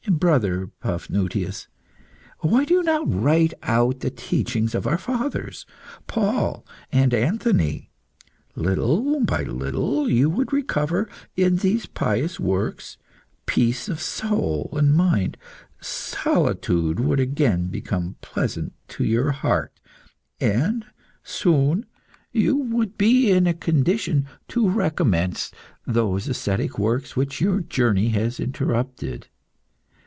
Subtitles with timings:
[0.09, 1.67] Brother Paphnutius,
[2.39, 5.65] why do you not write out the teachings of our fathers,
[6.07, 7.91] Paul and Anthony?
[8.55, 12.97] Little by little you would recover, in these pious works,
[13.45, 15.37] peace of soul and mind;
[15.79, 19.79] solitude would again become pleasant to your heart,
[20.39, 20.83] and
[21.23, 21.85] soon
[22.31, 25.51] you would be in a condition to recommence
[25.85, 29.27] those ascetic works which your journey has interrupted.